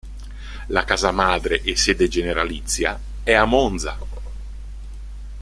La 0.69 0.83
casa 0.83 1.11
madre 1.11 1.61
e 1.61 1.75
sede 1.75 2.07
generalizia 2.07 2.99
è 3.21 3.33
a 3.33 3.45
Monza. 3.45 3.99